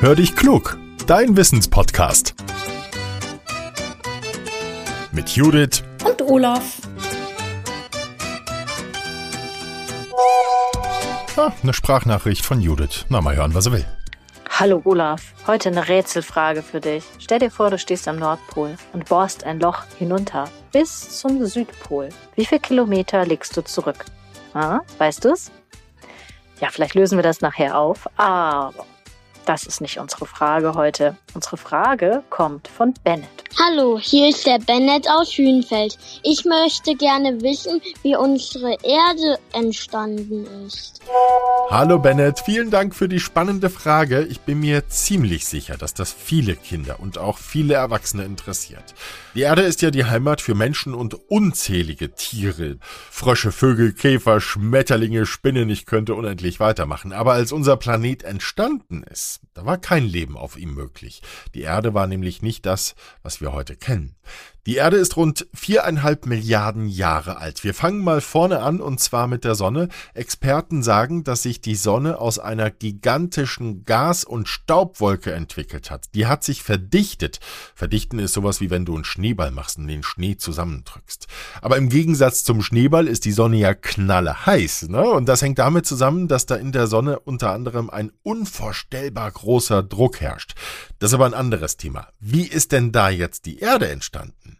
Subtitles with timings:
[0.00, 2.36] Hör dich klug, dein Wissenspodcast.
[5.10, 6.76] Mit Judith und Olaf.
[11.36, 13.06] Ah, eine Sprachnachricht von Judith.
[13.08, 13.86] Na, mal hören, was er will.
[14.48, 17.02] Hallo Olaf, heute eine Rätselfrage für dich.
[17.18, 22.10] Stell dir vor, du stehst am Nordpol und bohrst ein Loch hinunter bis zum Südpol.
[22.36, 24.04] Wie viele Kilometer legst du zurück?
[24.54, 25.50] Ah, weißt du's?
[26.60, 28.86] Ja, vielleicht lösen wir das nachher auf, aber
[29.48, 31.16] das ist nicht unsere Frage heute.
[31.34, 33.28] Unsere Frage kommt von Bennett.
[33.58, 35.96] Hallo, hier ist der Bennett aus Hühnfeld.
[36.22, 41.00] Ich möchte gerne wissen, wie unsere Erde entstanden ist.
[41.70, 44.22] Hallo Bennett, vielen Dank für die spannende Frage.
[44.22, 48.94] Ich bin mir ziemlich sicher, dass das viele Kinder und auch viele Erwachsene interessiert.
[49.34, 52.78] Die Erde ist ja die Heimat für Menschen und unzählige Tiere.
[53.10, 57.12] Frösche, Vögel, Käfer, Schmetterlinge, Spinnen, ich könnte unendlich weitermachen.
[57.12, 61.20] Aber als unser Planet entstanden ist, da war kein Leben auf ihm möglich.
[61.54, 64.16] Die Erde war nämlich nicht das, was wir heute kennen.
[64.68, 67.64] Die Erde ist rund viereinhalb Milliarden Jahre alt.
[67.64, 69.88] Wir fangen mal vorne an und zwar mit der Sonne.
[70.12, 76.14] Experten sagen, dass sich die Sonne aus einer gigantischen Gas- und Staubwolke entwickelt hat.
[76.14, 77.40] Die hat sich verdichtet.
[77.74, 81.26] Verdichten ist sowas wie wenn du einen Schneeball machst und den Schnee zusammendrückst.
[81.60, 84.88] Aber im Gegensatz zum Schneeball ist die Sonne ja knalle heiß.
[84.88, 85.02] Ne?
[85.02, 89.82] Und das hängt damit zusammen, dass da in der Sonne unter anderem ein unvorstellbar großer
[89.82, 90.54] Druck herrscht.
[90.98, 92.08] Das ist aber ein anderes Thema.
[92.20, 94.58] Wie ist denn da jetzt die Erde entstanden?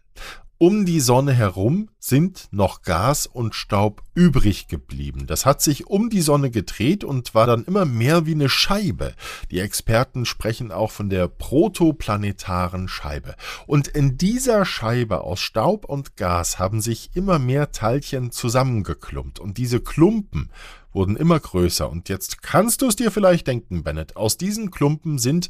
[0.61, 5.25] Um die Sonne herum sind noch Gas und Staub übrig geblieben.
[5.25, 9.13] Das hat sich um die Sonne gedreht und war dann immer mehr wie eine Scheibe.
[9.51, 13.35] Die Experten sprechen auch von der protoplanetaren Scheibe.
[13.67, 19.39] Und in dieser Scheibe aus Staub und Gas haben sich immer mehr Teilchen zusammengeklumpt.
[19.39, 20.49] Und diese Klumpen
[20.91, 21.89] wurden immer größer.
[21.89, 24.17] Und jetzt kannst du es dir vielleicht denken, Bennett.
[24.17, 25.47] Aus diesen Klumpen sind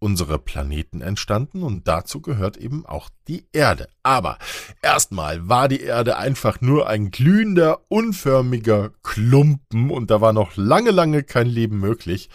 [0.00, 3.88] unsere Planeten entstanden und dazu gehört eben auch die Erde.
[4.02, 4.38] Aber
[4.82, 10.90] erstmal war die Erde einfach nur ein glühender, unförmiger Klumpen und da war noch lange,
[10.90, 12.30] lange kein Leben möglich.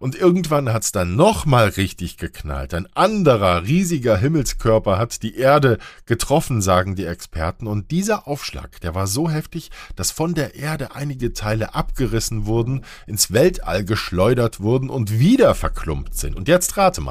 [0.00, 2.72] Und irgendwann hat's dann nochmal richtig geknallt.
[2.72, 5.76] Ein anderer, riesiger Himmelskörper hat die Erde
[6.06, 7.66] getroffen, sagen die Experten.
[7.66, 12.84] Und dieser Aufschlag, der war so heftig, dass von der Erde einige Teile abgerissen wurden,
[13.06, 16.34] ins Weltall geschleudert wurden und wieder verklumpt sind.
[16.34, 17.09] Und jetzt rate mal.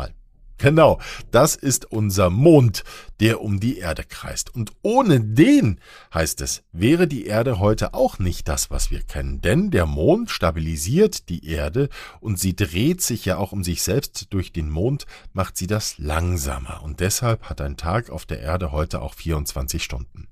[0.60, 1.00] Genau,
[1.32, 2.84] das ist unser Mond,
[3.22, 4.54] der um die Erde kreist.
[4.54, 5.80] Und ohne den,
[6.14, 9.40] heißt es, wäre die Erde heute auch nicht das, was wir kennen.
[9.40, 11.88] Denn der Mond stabilisiert die Erde
[12.20, 14.28] und sie dreht sich ja auch um sich selbst.
[14.32, 16.84] Durch den Mond macht sie das langsamer.
[16.84, 20.29] Und deshalb hat ein Tag auf der Erde heute auch 24 Stunden.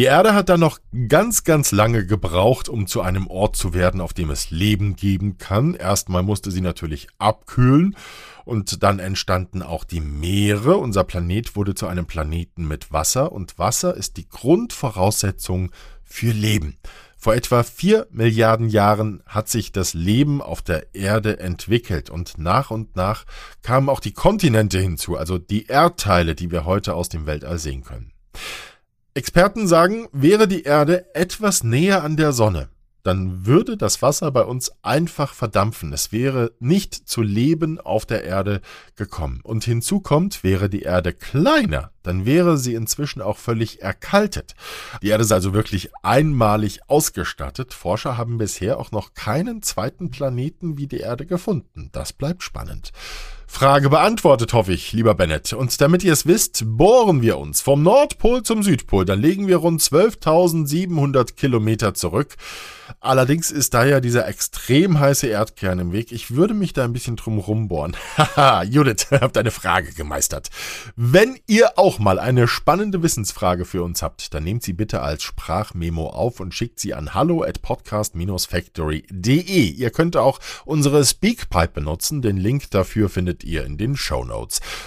[0.00, 0.78] Die Erde hat dann noch
[1.08, 5.36] ganz, ganz lange gebraucht, um zu einem Ort zu werden, auf dem es Leben geben
[5.36, 5.74] kann.
[5.74, 7.94] Erstmal musste sie natürlich abkühlen
[8.46, 10.78] und dann entstanden auch die Meere.
[10.78, 15.70] Unser Planet wurde zu einem Planeten mit Wasser und Wasser ist die Grundvoraussetzung
[16.02, 16.78] für Leben.
[17.18, 22.70] Vor etwa vier Milliarden Jahren hat sich das Leben auf der Erde entwickelt und nach
[22.70, 23.26] und nach
[23.60, 27.84] kamen auch die Kontinente hinzu, also die Erdteile, die wir heute aus dem Weltall sehen
[27.84, 28.14] können.
[29.14, 32.68] Experten sagen, wäre die Erde etwas näher an der Sonne,
[33.02, 35.92] dann würde das Wasser bei uns einfach verdampfen.
[35.92, 38.60] Es wäre nicht zu Leben auf der Erde
[38.94, 39.40] gekommen.
[39.42, 44.54] Und hinzu kommt, wäre die Erde kleiner, dann wäre sie inzwischen auch völlig erkaltet.
[45.02, 47.74] Die Erde ist also wirklich einmalig ausgestattet.
[47.74, 51.90] Forscher haben bisher auch noch keinen zweiten Planeten wie die Erde gefunden.
[51.92, 52.92] Das bleibt spannend.
[53.52, 55.52] Frage beantwortet, hoffe ich, lieber Bennett.
[55.52, 59.04] Und damit ihr es wisst, bohren wir uns vom Nordpol zum Südpol.
[59.04, 62.36] Dann legen wir rund 12.700 Kilometer zurück.
[63.00, 66.12] Allerdings ist da ja dieser extrem heiße Erdkern im Weg.
[66.12, 67.96] Ich würde mich da ein bisschen drum rumbohren.
[68.16, 70.48] Haha, Judith, habt eine Frage gemeistert.
[70.94, 75.24] Wenn ihr auch mal eine spannende Wissensfrage für uns habt, dann nehmt sie bitte als
[75.24, 79.70] Sprachmemo auf und schickt sie an hallo at podcast-factory.de.
[79.70, 82.22] Ihr könnt auch unsere Speakpipe benutzen.
[82.22, 84.20] Den Link dafür findet ihr in den Show.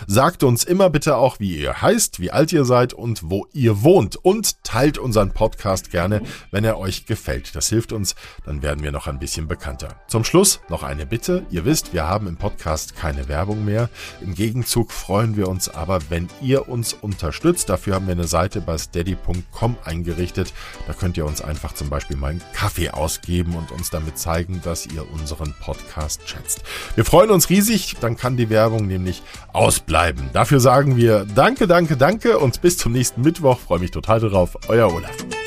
[0.05, 3.81] Sagt uns immer bitte auch, wie ihr heißt, wie alt ihr seid und wo ihr
[3.81, 4.15] wohnt.
[4.15, 6.21] Und teilt unseren Podcast gerne,
[6.51, 7.55] wenn er euch gefällt.
[7.55, 8.13] Das hilft uns,
[8.45, 9.95] dann werden wir noch ein bisschen bekannter.
[10.07, 11.47] Zum Schluss noch eine Bitte.
[11.49, 13.89] Ihr wisst, wir haben im Podcast keine Werbung mehr.
[14.21, 16.69] Im Gegenzug freuen wir uns aber, wenn ihr
[17.01, 17.69] unterstützt.
[17.69, 20.53] Dafür haben wir eine Seite bei steady.com eingerichtet.
[20.87, 24.61] Da könnt ihr uns einfach zum Beispiel mal einen Kaffee ausgeben und uns damit zeigen,
[24.63, 26.63] dass ihr unseren Podcast schätzt.
[26.95, 30.29] Wir freuen uns riesig, dann kann die Werbung nämlich ausbleiben.
[30.33, 33.59] Dafür sagen wir Danke, danke, danke und bis zum nächsten Mittwoch.
[33.59, 34.57] Freue mich total darauf.
[34.67, 35.42] Euer Olaf.